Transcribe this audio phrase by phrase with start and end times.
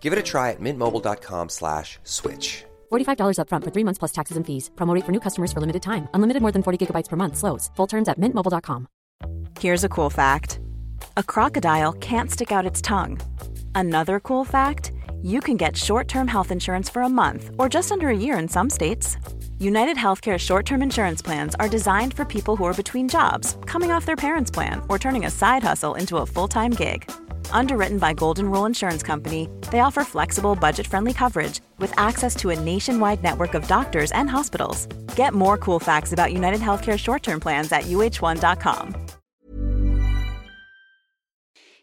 [0.00, 2.64] Give it a try at mintmobile.com slash switch.
[2.90, 4.70] $45 upfront for three months plus taxes and fees.
[4.76, 6.08] Promote for new customers for limited time.
[6.14, 7.36] Unlimited more than 40 gigabytes per month.
[7.36, 7.70] Slows.
[7.76, 8.88] Full terms at mintmobile.com.
[9.60, 10.60] Here's a cool fact
[11.16, 13.18] a crocodile can't stick out its tongue.
[13.74, 17.90] Another cool fact you can get short term health insurance for a month or just
[17.92, 19.16] under a year in some states.
[19.58, 23.90] United Healthcare short term insurance plans are designed for people who are between jobs, coming
[23.90, 27.10] off their parents' plan, or turning a side hustle into a full time gig.
[27.52, 32.50] Underwritten by Golden Rule Insurance Company, they offer flexible, budget friendly coverage with access to
[32.50, 34.86] a nationwide network of doctors and hospitals.
[35.16, 38.94] Get more cool facts about United Healthcare short term plans at uh1.com.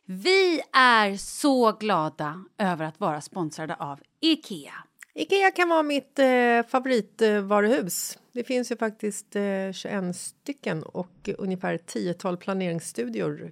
[0.08, 4.74] Vi är så glada över att vara sponsrade av Ikea.
[5.14, 8.18] Ikea kan vara mitt eh, favoritvaruhus.
[8.32, 13.52] Det finns ju faktiskt eh, 21 stycken och ungefär ett tiotal planeringsstudior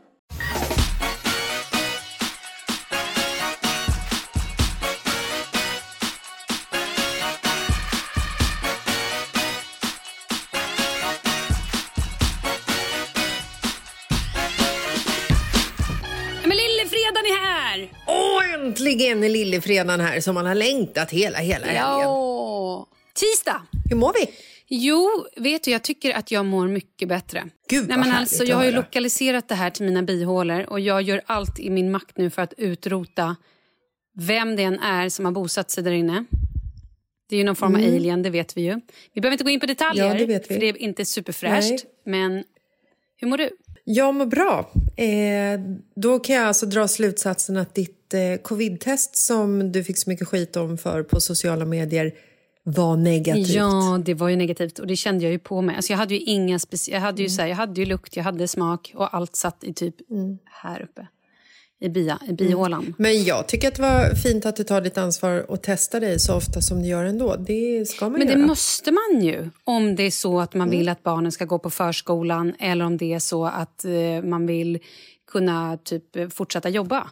[18.91, 21.83] Åh, äntligen är lillefredagen här som man har längtat hela, hela helgen.
[21.83, 22.87] Ja.
[23.13, 23.61] Tisdag.
[23.89, 24.33] Hur mår vi?
[24.67, 27.43] Jo, vet du, jag tycker att jag mår mycket bättre.
[27.69, 31.01] Gud, Nej, men alltså, Jag har ju lokaliserat det här till mina bihålor och jag
[31.01, 33.35] gör allt i min makt nu för att utrota
[34.13, 36.25] vem det än är som har bosatt sig där inne.
[37.29, 38.81] Det är ju någon form av alien, det vet vi ju.
[39.13, 40.31] Vi behöver inte gå in på detaljer, Mm.
[40.31, 41.69] Ja, det för det är inte superfräscht.
[41.69, 41.85] Nej.
[42.05, 42.43] Men
[43.17, 43.49] hur mår du?
[43.83, 44.71] Jag mår bra.
[44.97, 45.59] Eh,
[45.95, 50.27] då kan jag alltså dra slutsatsen att ditt eh, covid-test som du fick så mycket
[50.27, 52.11] skit om för på sociala medier
[52.63, 53.47] var negativt.
[53.49, 55.75] Ja, det var ju negativt och det kände jag ju på mig.
[55.75, 58.15] Alltså jag hade ju inga speci- jag hade ju så här, jag hade ju lukt,
[58.15, 60.37] jag hade smak och allt satt i typ Mm.
[60.63, 61.07] här uppe
[61.81, 62.93] i, bia, i bihålan.
[62.97, 66.19] Men jag tycker att det var fint att du tar ditt ansvar och testar dig
[66.19, 67.35] så ofta som du gör ändå.
[67.35, 68.45] Det ska man Men det göra.
[68.47, 70.79] måste man ju om det är så att man Mm.
[70.79, 74.45] vill att barnen ska gå på förskolan eller om det är så att eh, man
[74.47, 74.79] vill
[75.31, 77.09] kunna typ fortsätta jobba.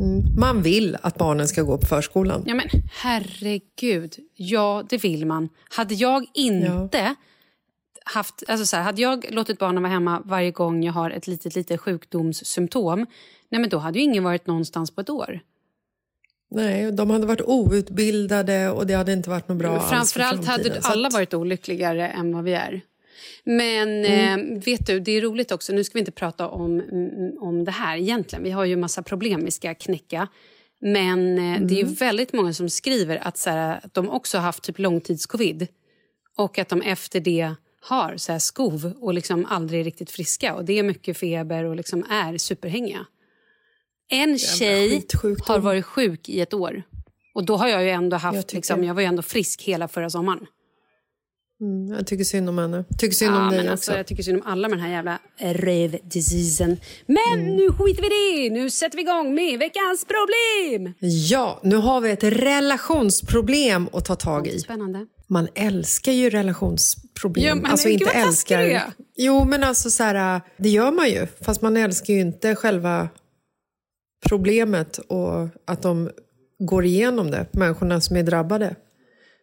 [0.00, 0.40] Mm.
[0.40, 2.44] Man vill att barnen ska gå på förskolan.
[2.46, 5.48] Ja men herregud, ja det vill man.
[5.70, 7.14] Hade jag inte
[8.04, 8.42] haft...
[8.48, 11.54] Alltså så här, hade jag låtit barnen vara hemma varje gång jag har ett litet,
[11.54, 13.06] litet sjukdomssymptom
[13.54, 15.40] nej men då hade ju ingen varit någonstans på ett år.
[16.50, 21.08] Nej, de hade varit outbildade och det hade inte varit något bra Framförallt hade alla
[21.08, 22.80] varit olyckligare än vad vi är.
[23.44, 24.52] Men mm.
[24.52, 25.72] eh, vet du, det är roligt också.
[25.72, 28.42] Nu ska vi inte prata om, mm, om det här egentligen.
[28.42, 30.28] Vi har ju massa problem vi ska knäcka.
[30.80, 31.66] Men eh, mm.
[31.66, 31.94] det är mm.
[31.94, 35.66] väldigt många som skriver att, så här, att de också har haft typ långtidscovid
[36.36, 37.54] och att de efter det
[37.84, 40.54] har så här, skov och liksom aldrig är riktigt friska.
[40.54, 43.06] Och Det är mycket feber och liksom är superhängiga.
[44.10, 45.06] En tjej
[45.46, 46.82] har varit sjuk i ett år.
[47.34, 49.88] Och då har jag ju ändå haft, jag, liksom, jag var ju ändå frisk hela
[49.88, 50.46] förra sommaren.
[51.60, 52.84] Mm, jag tycker synd om henne.
[52.98, 53.98] Tycker synd ja, om dig alltså, också.
[53.98, 56.76] Jag tycker synd om alla med den här jävla rave-diseasen.
[57.06, 57.56] Men mm.
[57.56, 58.54] nu skiter vi i det!
[58.54, 60.94] Nu sätter vi igång med veckans problem!
[61.00, 64.58] Ja, nu har vi ett relationsproblem att ta tag i.
[64.58, 65.06] Spännande.
[65.34, 67.46] Man älskar ju relationsproblem.
[67.46, 68.58] Ja, men alltså inte älskar...
[68.58, 68.82] Det.
[69.16, 71.26] Jo, men alltså så här, det gör man ju.
[71.40, 73.08] Fast man älskar ju inte själva
[74.28, 76.10] problemet och att de
[76.58, 78.76] går igenom det, människorna som är drabbade.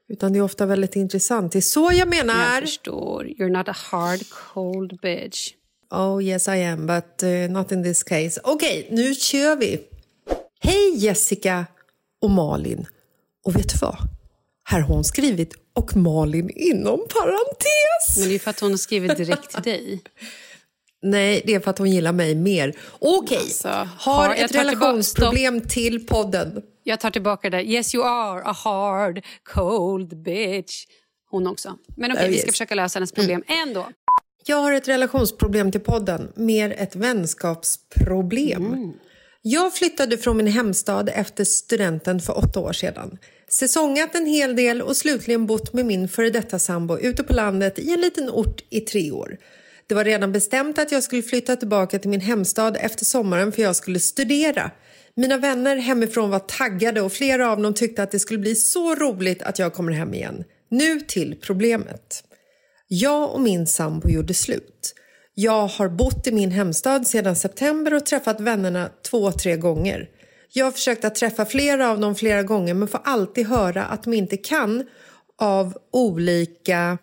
[0.10, 1.52] Utan det är ofta väldigt intressant.
[1.52, 2.54] Det är så jag menar.
[2.54, 3.26] Jag förstår.
[3.26, 5.50] You're not a hard cold bitch.
[5.90, 8.42] Oh yes I am, but uh, not in this case.
[8.44, 9.80] Okej, okay, nu kör vi.
[10.60, 11.66] Hej Jessica
[12.22, 12.86] och Malin.
[13.46, 13.98] Och vet du vad?
[14.64, 18.18] Här har hon skrivit och Malin inom parentes.
[18.19, 20.01] Men det är för att hon har skrivit direkt till dig.
[21.01, 22.75] Nej, det är för att hon gillar mig mer.
[23.00, 23.38] Okej, okay.
[23.38, 26.62] alltså, har ett relationsproblem till podden.
[26.83, 27.62] Jag tar tillbaka det.
[27.63, 30.85] Yes you are a hard cold bitch.
[31.29, 31.77] Hon också.
[31.97, 33.68] Men okej, okay, vi ska försöka lösa hennes problem mm.
[33.68, 33.89] ändå.
[34.45, 38.65] Jag har ett relationsproblem till podden, mer ett vänskapsproblem.
[38.65, 38.94] Mm.
[39.44, 43.18] Jag flyttade från min hemstad efter studenten för åtta år sedan.
[43.50, 47.80] Säsongat en hel del och slutligen bott med min före detta sambo ute på landet
[47.80, 49.38] i en liten ort i tre år.
[49.88, 53.62] Det var redan bestämt att jag skulle flytta tillbaka till min hemstad efter sommaren för
[53.62, 54.72] jag skulle studera.
[55.16, 58.96] Mina vänner hemifrån var taggade och flera av dem tyckte att det skulle bli så
[58.96, 60.44] roligt att jag kommer hem igen.
[60.70, 62.24] Nu till problemet.
[62.88, 64.96] Jag och min sambo gjorde slut.
[65.33, 70.10] Jag har bott i min hemstad sedan september och träffat vännerna två, tre gånger.
[70.54, 74.04] Jag har försökt att träffa flera av dem flera gånger men får alltid höra att
[74.04, 74.88] de inte kan
[75.38, 76.98] av olika...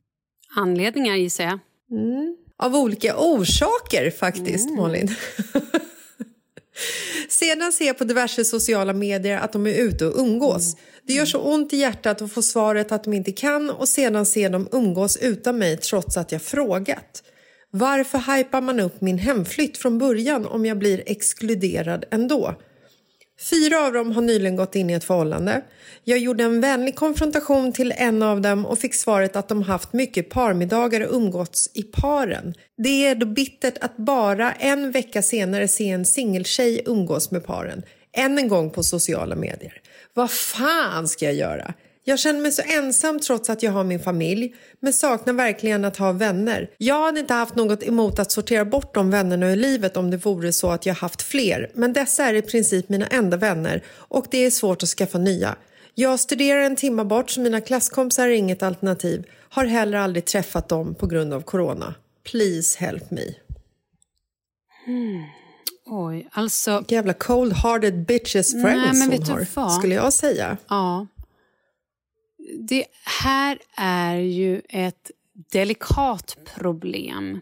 [0.56, 1.58] Anledningar gissar jag.
[1.90, 2.36] Mm.
[2.58, 4.76] Av olika orsaker faktiskt, mm.
[4.76, 5.08] Malin.
[7.28, 10.74] Sedan ser jag på diverse sociala medier att de är ute och umgås.
[10.74, 10.84] Mm.
[11.02, 14.26] Det gör så ont i hjärtat att få svaret att de inte kan och sedan
[14.26, 17.22] se dem umgås utan mig trots att jag frågat.
[17.70, 22.54] Varför hypar man upp min hemflytt från början om jag blir exkluderad ändå?
[23.50, 25.62] Fyra av dem har nyligen gått in i ett förhållande.
[26.04, 29.92] Jag gjorde en vänlig konfrontation till en av dem och fick svaret att de haft
[29.92, 32.54] mycket parmiddagar och umgåtts i paren.
[32.76, 37.82] Det är då bittert att bara en vecka senare se en singeltjej umgås med paren.
[38.12, 39.80] Än en gång på sociala medier.
[40.14, 41.74] Vad fan ska jag göra?
[42.08, 45.96] Jag känner mig så ensam trots att jag har min familj men saknar verkligen att
[45.96, 46.70] ha vänner.
[46.78, 50.16] Jag hade inte haft något emot att sortera bort de vännerna ur livet om det
[50.16, 54.26] vore så att jag haft fler men dessa är i princip mina enda vänner och
[54.30, 55.56] det är svårt att skaffa nya.
[55.94, 59.24] Jag studerar en timme bort så mina klasskompisar är inget alternativ.
[59.48, 61.94] Har heller aldrig träffat dem på grund av corona.
[62.30, 63.34] Please help me.
[64.86, 65.24] Mm.
[65.86, 66.84] Oj, alltså...
[66.88, 70.56] Jävla cold-hearted bitches friends Nej, hon har, skulle jag säga.
[70.68, 71.06] Ja
[72.54, 72.84] det
[73.22, 75.10] här är ju ett
[75.52, 77.40] delikat problem.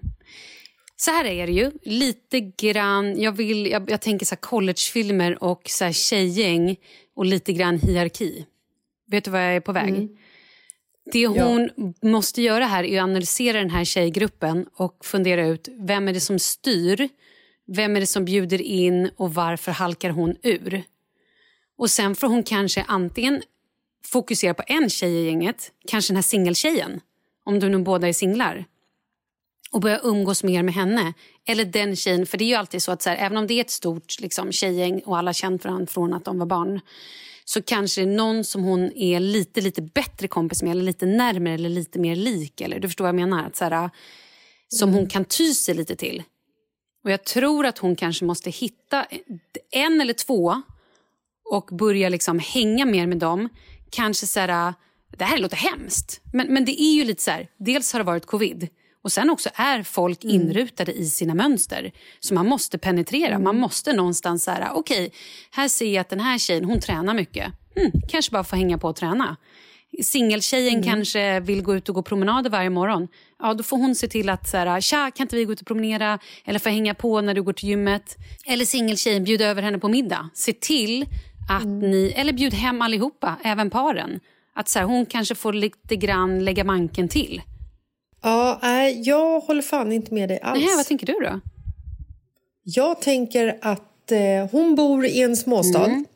[0.97, 1.71] Så här är det ju.
[1.83, 3.21] Lite grann...
[3.21, 6.77] Jag, vill, jag, jag tänker så collegefilmer och så här tjejgäng
[7.15, 8.47] och lite grann hierarki.
[9.07, 9.89] Vet du vad jag är på väg?
[9.89, 10.09] Mm.
[11.13, 12.09] Det hon ja.
[12.09, 16.21] måste göra här är att analysera den här tjejgruppen och fundera ut vem är det
[16.21, 17.09] som styr,
[17.67, 20.83] vem är det som bjuder in och varför halkar hon ur.
[21.79, 23.43] Och Sen får hon kanske antingen
[24.07, 27.01] fokusera på en tjej i gänget, kanske den här singeltjejen,
[27.45, 28.65] om de nu båda är singlar
[29.71, 31.13] och börja umgås mer med henne.
[31.47, 33.55] Eller den tjejen, för det är ju alltid så att så här, även om det
[33.55, 36.81] är ett stort liksom, tjejgäng och alla känt varandra från att de var barn
[37.45, 41.07] så kanske det är någon som hon är lite lite bättre kompis med eller lite
[41.07, 42.61] närmare eller lite mer lik.
[42.61, 43.47] Eller, du förstår vad jag menar?
[43.47, 43.91] Att, så här,
[44.69, 46.23] som hon kan ty sig lite till.
[47.05, 49.07] Och Jag tror att hon kanske måste hitta
[49.71, 50.63] en eller två
[51.51, 53.49] och börja liksom hänga mer med dem
[53.91, 54.75] kanske så här,
[55.17, 58.05] det här låter hemskt, men, men det är ju lite så här, dels har det
[58.05, 58.69] varit covid
[59.07, 60.37] och sen också är folk mm.
[60.37, 61.93] inrutade i sina mönster.
[62.21, 63.43] Så man måste penetrera, mm.
[63.43, 65.19] man måste någonstans så här, okej, okay,
[65.51, 67.53] här ser jag att den här tjejen, hon tränar mycket.
[67.77, 69.37] Hmm, kanske bara få hänga på och träna.
[70.03, 70.85] Singeltjejen mm.
[70.85, 73.09] kanske vill gå ut och gå promenader varje morgon.
[73.39, 75.61] ja, då får hon se till att så här, tja, kan inte vi gå ut
[75.61, 76.19] och promenera?
[76.45, 78.17] Eller få hänga på när du går till gymmet.
[78.47, 80.31] Eller singeltjejen, bjuda över henne på middag.
[80.35, 81.07] Se till
[81.49, 84.21] att ni, eller bjud hem allihopa, även paren.
[84.55, 87.43] Att så här, hon kanske får lite grann lägga manken till.
[88.23, 90.65] Ja, nej, jag håller fan inte med dig alls.
[90.65, 91.41] Nej, vad tänker du då?
[92.63, 95.87] Jag tänker att eh, hon bor i en småstad.
[95.87, 96.07] Mm.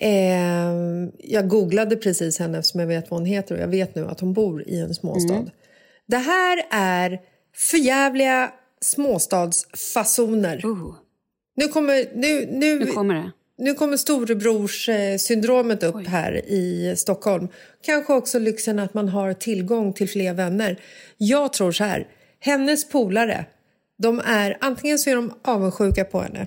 [0.00, 4.06] Eh, jag googlade precis henne eftersom jag vet vad hon heter och jag vet nu
[4.06, 5.34] att hon bor i en småstad.
[5.34, 5.50] Mm.
[6.06, 7.20] Det här är
[7.56, 10.66] förjävliga småstadsfasoner.
[10.66, 10.94] Uh,
[11.54, 13.30] Nu kommer, nu, nu, nu kommer det.
[13.60, 17.48] Nu kommer storebrorssyndromet upp här i Stockholm.
[17.82, 20.80] Kanske också lyxen att man har tillgång till fler vänner.
[21.16, 22.06] Jag tror så här,
[22.40, 23.44] hennes polare,
[23.98, 26.46] de är antingen så är de avundsjuka på henne.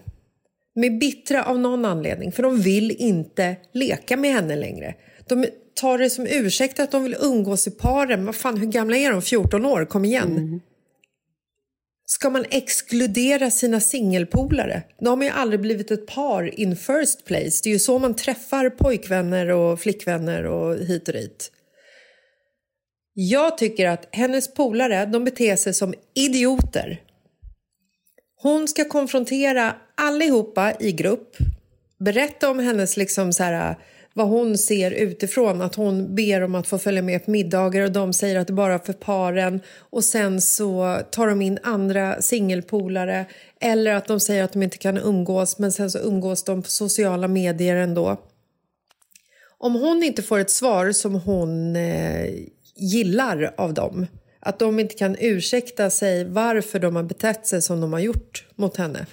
[0.75, 4.95] Är bittra av någon anledning för de vill inte leka med henne längre.
[5.27, 8.25] De tar det som ursäkt att de vill umgås i paren.
[8.25, 9.21] Vad fan, hur gamla är de?
[9.21, 9.85] 14 år?
[9.85, 10.61] Kom igen.
[12.13, 14.83] Ska man exkludera sina singelpolare?
[14.99, 17.61] De har ju aldrig blivit ett par in first place.
[17.63, 21.51] Det är ju så man träffar pojkvänner och flickvänner och hit och dit.
[23.13, 27.01] Jag tycker att hennes polare, de beter sig som idioter.
[28.41, 31.37] Hon ska konfrontera allihopa i grupp.
[31.99, 33.75] Berätta om hennes liksom så här,
[34.13, 35.61] vad hon ser utifrån.
[35.61, 38.53] Att hon ber om att få följa med på middagar och de säger att det
[38.53, 39.61] bara är för paren.
[39.77, 43.25] Och sen så tar de in andra singelpolare.
[43.61, 46.69] Eller att de säger att de inte kan umgås men sen så umgås de på
[46.69, 48.17] sociala medier ändå.
[49.57, 52.29] Om hon inte får ett svar som hon eh,
[52.75, 54.07] gillar av dem
[54.39, 58.45] att de inte kan ursäkta sig varför de har betett sig som de har gjort
[58.55, 59.05] mot henne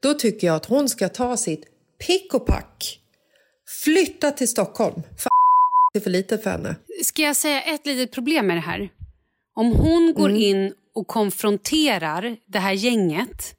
[0.00, 1.64] då tycker jag att hon ska ta sitt
[2.06, 2.99] pick och pack
[3.84, 5.02] flytta till Stockholm.
[5.18, 5.30] För
[5.92, 6.76] det är för litet för henne.
[7.04, 8.88] Ska jag säga ett litet problem med det här?
[9.54, 13.56] Om hon går in och konfronterar det här gänget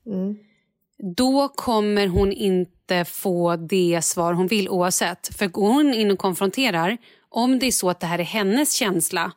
[1.15, 5.35] då kommer hon inte få det svar hon vill oavsett.
[5.37, 6.97] För går hon in och konfronterar,
[7.29, 9.31] om det är så att det här är hennes känsla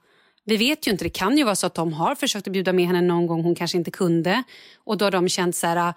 [0.46, 2.72] vi vet ju inte, det kan ju vara så att de har försökt att bjuda
[2.72, 4.42] med henne någon gång hon kanske inte kunde.
[4.84, 5.94] Och då har de känt så här,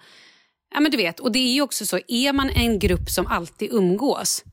[0.74, 3.26] ja men du vet, och det är ju också så, är man en grupp som
[3.26, 4.44] alltid umgås,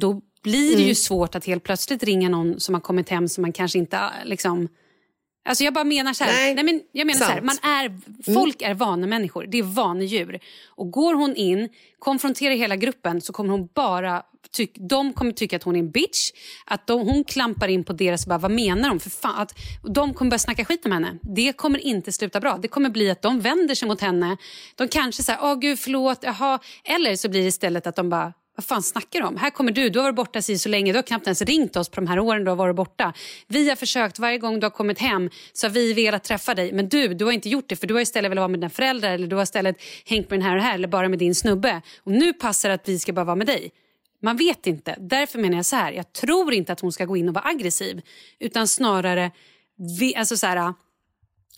[0.00, 3.42] då blir det ju svårt att helt plötsligt ringa någon som har kommit hem som
[3.42, 4.68] man kanske inte liksom...
[5.46, 8.00] Alltså jag bara menar så här, Nej, nej, men jag menar så här, man är,
[8.34, 10.40] folk är vanemänniskor, det är vanedjur.
[10.68, 14.22] Och går hon in, konfronterar hela gruppen så kommer hon bara
[14.54, 16.30] tyck, de kommer tycka att hon är en bitch.
[16.64, 19.00] Att de, hon klampar in på deras och bara, vad menar de?
[19.00, 21.18] För fan, att de kommer börja snacka skit om henne.
[21.22, 22.58] Det kommer inte sluta bra.
[22.62, 24.36] Det kommer bli att de vänder sig mot henne.
[24.74, 26.58] De kanske säger, åh gud förlåt, jaha.
[26.84, 29.36] Eller så blir det istället att de bara, vad fan snackar du om?
[29.36, 31.76] Här kommer du, du har varit borta si så länge, du har knappt ens ringt
[31.76, 33.12] oss på de här åren du har varit borta.
[33.46, 36.72] Vi har försökt varje gång du har kommit hem så har vi velat träffa dig.
[36.72, 38.70] Men du, du har inte gjort det för du har istället velat vara med dina
[38.70, 41.34] föräldrar eller du har istället hängt med den här och här eller bara med din
[41.34, 41.82] snubbe.
[42.04, 43.72] Och nu passar det att vi ska bara vara med dig.
[44.22, 44.96] Man vet inte.
[45.00, 47.44] Därför menar jag så här, jag tror inte att hon ska gå in och vara
[47.44, 48.00] aggressiv.
[48.38, 49.30] Utan snarare,
[49.98, 50.74] vi, alltså så här,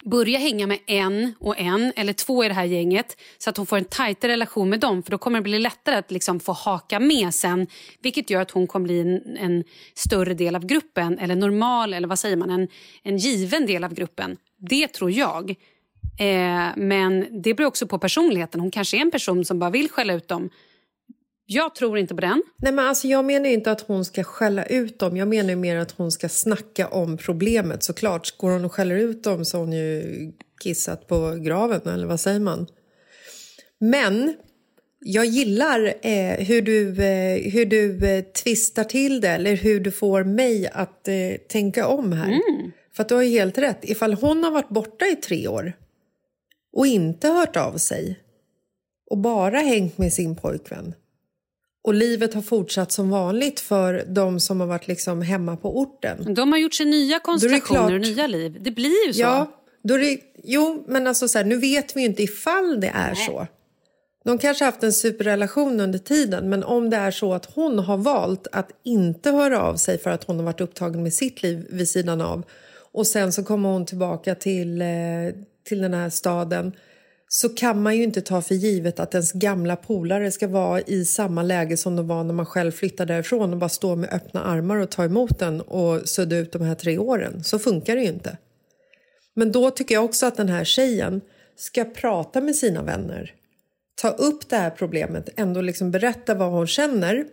[0.05, 3.67] börja hänga med en och en eller två i det här gänget så att hon
[3.67, 6.53] får en tajtare relation med dem för då kommer det bli lättare att liksom få
[6.53, 7.67] haka med sen
[8.03, 12.09] vilket gör att hon kommer bli en, en större del av gruppen eller normal eller
[12.09, 12.69] vad säger man, en,
[13.03, 14.37] en given del av gruppen.
[14.59, 15.51] Det tror jag.
[16.19, 18.61] Eh, men det beror också på personligheten.
[18.61, 20.51] Hon kanske är en person som bara vill skälla ut dem.
[21.49, 22.43] Jag tror inte på den.
[22.57, 25.17] Nej, men alltså, jag menar inte att hon ska skälla ut dem.
[25.17, 27.83] Jag menar mer att hon ska snacka om problemet.
[27.83, 32.07] Såklart, går hon och skäller ut dem så har hon ju kissat på graven, eller
[32.07, 32.67] vad säger man?
[33.79, 34.35] Men
[34.99, 39.91] jag gillar eh, hur du, eh, hur du eh, twistar till det eller hur du
[39.91, 41.15] får mig att eh,
[41.49, 42.41] tänka om här.
[42.97, 43.79] För att du har ju helt rätt.
[43.83, 45.73] Ifall hon har varit borta i tre år
[46.73, 48.21] och inte hört av sig
[49.11, 50.95] och bara hängt med sin pojkvän
[51.87, 56.35] och livet har fortsatt som vanligt för de som har varit liksom hemma på orten.
[56.35, 58.57] De har gjort sig nya konstellationer och nya liv.
[58.61, 59.21] Det blir ju så.
[59.21, 59.53] Ja,
[59.83, 62.93] då är det, jo, men alltså så här, nu vet vi ju inte ifall det
[62.95, 63.47] är så.
[64.25, 67.79] De kanske har haft en superrelation under tiden men om det är så att hon
[67.79, 71.43] har valt att inte höra av sig för att hon har varit upptagen med sitt
[71.43, 72.43] liv vid sidan av
[72.93, 74.89] och sen så kommer hon tillbaka till, eh,
[75.65, 76.73] till den här staden
[77.29, 81.05] så kan man ju inte ta för givet att ens gamla polare ska vara i
[81.05, 84.45] samma läge som de var när man själv flyttade därifrån och bara stå med öppna
[84.45, 87.45] armar och ta emot den och sudda ut de här tre åren.
[87.45, 88.37] Så funkar det ju inte.
[89.35, 91.21] Men då tycker jag också att den här tjejen
[91.57, 93.35] ska prata med sina vänner.
[93.95, 97.27] Ta upp det här problemet, ändå liksom berätta vad hon känner.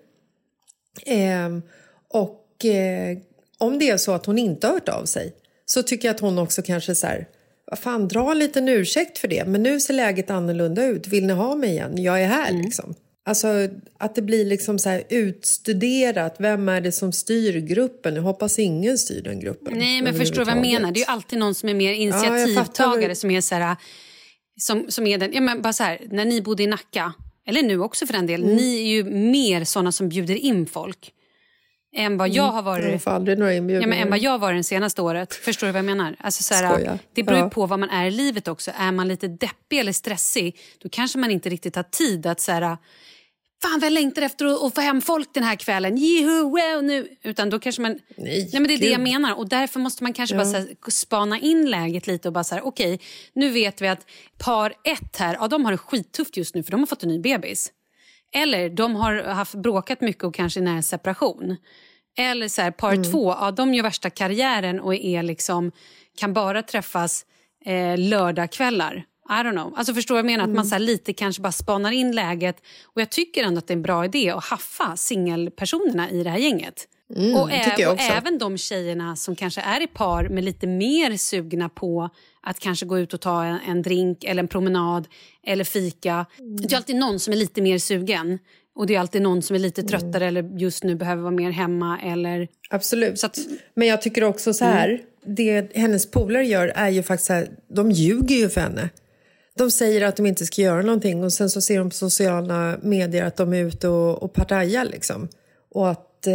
[1.05, 1.49] Eh,
[2.09, 3.17] och eh,
[3.57, 5.33] om det är så att hon inte har hört av sig
[5.65, 7.27] så tycker jag att hon också kanske så här,
[7.73, 9.45] vad fan, dra en liten ursäkt för det.
[9.47, 11.07] Men nu ser läget annorlunda ut.
[11.07, 12.01] Vill ni ha mig igen?
[12.03, 12.61] Jag är här Mm.
[12.61, 12.93] liksom.
[13.25, 13.47] Alltså
[13.99, 16.35] att det blir liksom så utstuderat.
[16.39, 18.15] Vem är det som styr gruppen?
[18.15, 19.73] Jag hoppas ingen styr den gruppen.
[19.79, 20.91] Nej, men förstår vad jag menar?
[20.91, 23.75] Det är ju alltid någon som är mer initiativtagare vad- som är så här,
[24.59, 27.13] som, som är den, ja men bara så här, när ni bodde i Nacka,
[27.47, 28.57] eller nu också för den delen, Mm.
[28.57, 31.11] ni är ju mer såna som bjuder in folk
[31.95, 32.91] än vad jag har varit.
[32.91, 35.33] Jag får aldrig några Ja, men än vad jag var det senaste året.
[35.33, 36.15] Förstår du vad jag menar?
[36.19, 37.49] Alltså, så här, det beror ju Ja.
[37.49, 38.71] på vad man är i livet också.
[38.77, 42.51] Är man lite deppig eller stressig, då kanske man inte riktigt har tid att så
[42.51, 42.77] här,
[43.63, 45.97] Fan vad jag längtar efter att, få hem folk den här kvällen.
[45.97, 47.07] Juhu, wow, nu.
[47.23, 47.99] Utan då kanske man...
[48.17, 49.37] Nej, men det är det jag menar.
[49.37, 52.55] Och därför måste man kanske bara så här, spana in läget lite och bara så
[52.55, 52.99] här, okej,
[53.33, 54.05] nu vet vi att
[54.37, 57.09] par ett här, ja, de har det skittufft just nu för de har fått en
[57.09, 57.71] ny bebis.
[58.33, 61.55] Eller de har haft bråkat mycket och kanske är nära en separation.
[62.17, 63.11] Eller så här, par Mm.
[63.11, 65.71] två, ja, de gör värsta karriären och är liksom,
[66.17, 67.25] kan bara träffas
[67.65, 69.05] eh, lördagkvällar.
[69.29, 69.73] I don't know.
[69.77, 70.43] Alltså förstår jag menar?
[70.43, 70.55] Att Mm.
[70.55, 72.57] man så här lite kanske bara spanar in läget.
[72.83, 76.29] Och jag tycker ändå att det är en bra idé att haffa singelpersonerna i det
[76.29, 76.87] här gänget.
[77.09, 77.17] Och,
[77.51, 80.67] Mm, tycker jag ä- och även de tjejerna som kanske är i par med lite
[80.67, 82.09] mer sugna på
[82.43, 85.07] att kanske gå ut och ta en, en drink eller en promenad
[85.47, 86.25] eller fika.
[86.57, 88.39] Det är alltid någon som är lite mer sugen.
[88.75, 91.51] Och det är alltid någon som är lite tröttare eller just nu behöver vara mer
[91.51, 91.99] hemma.
[92.03, 92.47] Eller...
[92.69, 93.23] Absolut.
[93.23, 93.37] Att-
[93.75, 97.47] Men jag tycker också så här, det hennes polare gör är ju faktiskt så här,
[97.75, 98.89] de ljuger ju för henne.
[99.57, 102.77] De säger att de inte ska göra någonting och sen så ser de på sociala
[102.81, 105.27] medier att de är ute och, och partajar liksom.
[105.71, 106.33] Och att eh,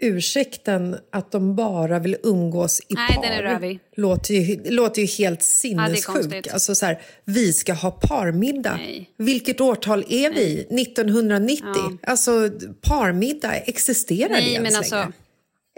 [0.00, 3.80] ursäkten att de bara vill umgås i Nej, par den är rövig.
[3.96, 6.06] låter ju, låter ju helt sinnessjukt.
[6.06, 6.52] konstigt.
[6.52, 8.76] alltså så här, vi ska ha parmiddag.
[8.76, 9.10] Nej.
[9.18, 10.60] Vilket årtal är vi?
[10.82, 11.98] 1990?
[12.02, 12.50] Alltså
[12.80, 14.94] parmiddag, existerar det Nej, ens men alltså...
[14.94, 15.12] längre?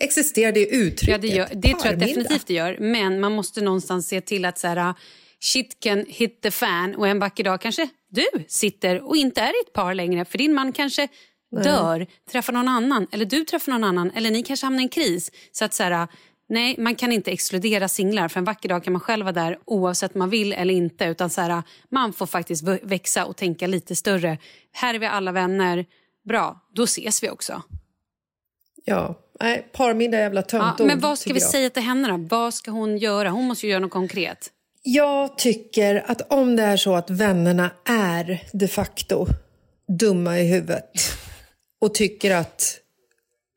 [0.02, 1.08] Existerar det uttrycket?
[1.08, 2.76] Ja, det, gör, det tror jag definitivt det gör.
[2.80, 4.94] Men man måste någonstans se till att så här,
[5.40, 9.48] shit can hit the fan och en vacker dag kanske du sitter och inte är
[9.48, 11.08] i ett par längre för din man kanske
[11.62, 14.88] dör, träffar någon annan eller du träffar någon annan eller ni kanske hamnar i en
[14.88, 15.30] kris.
[15.52, 16.08] Så att så här,
[16.48, 19.58] nej, man kan inte exkludera singlar för en vacker dag kan man själv vara där
[19.64, 21.04] oavsett om man vill eller inte.
[21.04, 24.38] Utan så här, man får faktiskt växa och tänka lite större.
[24.72, 25.86] Här är vi alla vänner.
[26.28, 27.62] Bra, då ses vi också.
[28.84, 30.86] Ja, nej, parmiddag är jävla Ja, töntord.
[30.86, 31.50] men vad ska vi jag.
[31.50, 32.16] säga till henne då?
[32.36, 33.30] Vad ska hon göra?
[33.30, 34.50] Hon måste ju göra något konkret.
[34.82, 39.26] Jag tycker att om det är så att vännerna är de facto
[39.88, 40.90] dumma i huvudet
[41.84, 42.80] och tycker att,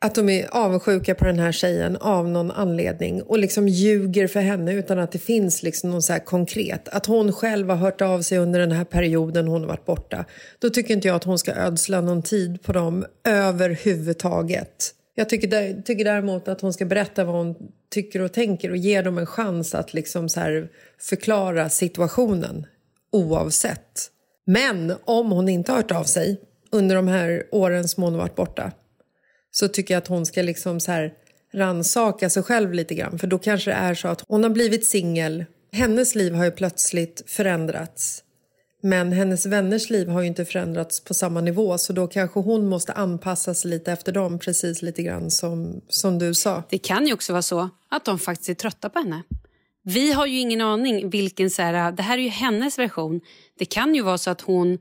[0.02, 4.40] att de är avundsjuka på den här tjejen av någon anledning och liksom ljuger för
[4.40, 6.88] henne utan att det finns liksom någon så här konkret.
[6.88, 10.26] Att hon själv har hört av sig under den här perioden hon har varit borta.
[10.60, 14.94] Då tycker inte jag att hon ska ödsla någon tid på dem överhuvudtaget.
[15.16, 17.56] Jag tycker, där, tycker däremot att hon ska berätta vad hon
[17.94, 22.66] tycker och tänker och ge dem en chans att liksom så här förklara situationen
[23.12, 24.12] oavsett.
[24.46, 28.20] Men om hon inte har hört av sig under de här åren som hon har
[28.20, 28.72] varit borta
[29.52, 31.14] så tycker jag att hon ska liksom så här
[31.54, 33.20] ransaka sig själv lite grann.
[33.20, 35.46] För då kanske det är så att hon har blivit singel.
[35.72, 38.24] Hennes liv har ju plötsligt förändrats.
[38.82, 42.68] Men hennes vänners liv har ju inte förändrats på samma nivå så då kanske hon
[42.68, 46.64] måste anpassa sig lite efter dem precis lite grann som, som du sa.
[46.70, 49.24] Det kan ju också vara så att de faktiskt är trötta på henne.
[49.84, 51.50] Vi har ju ingen aning vilken...
[51.50, 53.22] Så här, det här är ju hennes version.
[53.60, 54.78] Det kan ju vara så att hon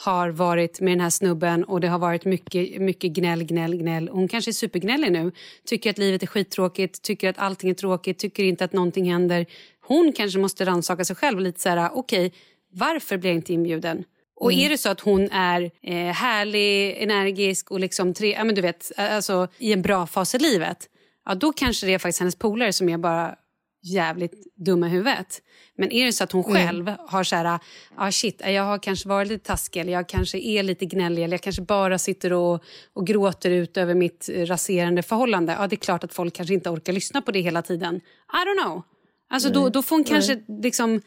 [0.00, 4.08] har varit med den här snubben och det har varit mycket, mycket gnäll, gnäll, gnäll.
[4.08, 5.32] Hon kanske är supergnällig nu.
[5.64, 9.46] Tycker att livet är skittråkigt, tycker att allting är tråkigt, tycker inte att någonting händer.
[9.80, 12.32] Hon kanske måste rannsaka sig själv lite så här, okej,
[12.72, 14.04] varför blir jag inte inbjuden?
[14.36, 18.54] Och är det så att hon är eh, härlig, energisk och liksom tre, ja, men
[18.54, 20.88] du vet, alltså, i en bra fas i livet,
[21.26, 23.34] ja, då kanske det är faktiskt hennes polare som är bara
[23.82, 25.42] jävligt dumma i huvudet.
[25.76, 27.58] Men är det så att hon själv har så här,
[27.96, 31.34] ah, shit, jag har kanske varit lite taskig eller jag kanske är lite gnällig eller
[31.34, 35.56] jag kanske bara sitter och, och gråter ut över mitt raserande förhållande.
[35.58, 37.96] Ja, det är klart att folk kanske inte orkar lyssna på det hela tiden.
[37.96, 38.82] I don't know.
[39.30, 41.00] Alltså då, då får hon kanske liksom...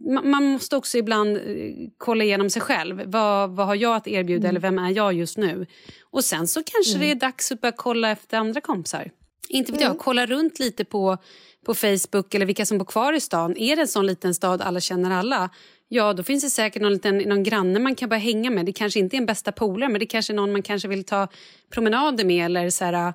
[0.00, 1.42] ma- Man måste också ibland eh,
[1.98, 3.02] kolla igenom sig själv.
[3.06, 5.66] Vad, vad har jag att erbjuda eller vem är jag just nu?
[6.10, 9.10] Och sen så kanske det är dags att börja kolla efter andra kompisar.
[9.48, 11.18] Inte vet jag, kolla runt lite på,
[11.66, 13.56] på Facebook eller vilka som bor kvar i stan.
[13.56, 15.50] Är det en sån liten stad alla känner alla?
[15.88, 18.66] Ja, då finns det säkert någon, liten, någon granne man kan börja hänga med.
[18.66, 21.04] Det kanske inte är en bästa polare, men det kanske är någon man kanske vill
[21.04, 21.28] ta
[21.70, 23.14] promenader med eller så här,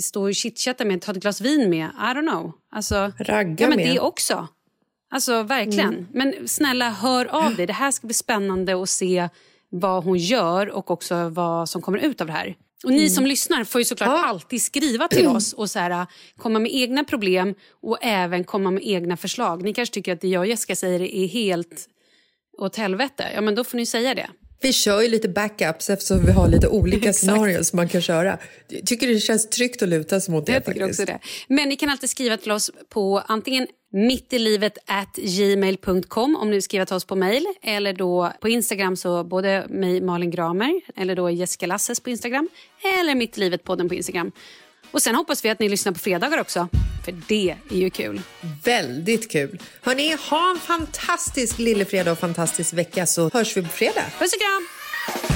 [0.00, 1.86] stå och chitchatta med, ta ett glas vin med.
[1.86, 2.52] I don't know.
[2.70, 3.94] Alltså, Ragga ja, men med.
[3.94, 4.48] Det också.
[5.10, 6.06] Alltså verkligen.
[6.12, 7.66] Men snälla, hör av dig.
[7.66, 9.28] Det här ska bli spännande att se
[9.68, 12.56] vad hon gör och också vad som kommer ut av det här.
[12.84, 14.24] Och ni som lyssnar får ju såklart Ja.
[14.26, 18.82] alltid skriva till oss och så här, komma med egna problem och även komma med
[18.86, 19.62] egna förslag.
[19.62, 21.86] Ni kanske tycker att det jag och Jessica säger är helt
[22.58, 23.24] åt helvete.
[23.34, 24.26] Ja, men då får ni säga det.
[24.60, 28.38] Vi kör ju lite backups eftersom vi har lite olika scenarier som man kan köra.
[28.68, 31.00] Jag tycker det känns tryggt att luta sig mot det Jag tycker faktiskt.
[31.00, 31.54] också det.
[31.54, 36.62] Men ni kan alltid skriva till oss på antingen mittilivet at gmail.com om ni vill
[36.62, 41.16] skriva till oss på mail eller då på Instagram så både mig Malin Gramer eller
[41.16, 42.48] då Jessica Lasses på Instagram
[42.82, 44.32] eller Mittlivet-podden på Instagram.
[44.90, 46.68] Och sen hoppas vi att ni lyssnar på fredagar också,
[47.04, 48.20] för det är ju kul.
[48.64, 49.62] Väldigt kul.
[49.82, 54.04] Hörni, ha en fantastisk lillefredag och fantastisk vecka så hörs vi på fredag.
[54.18, 55.35] Puss och kram!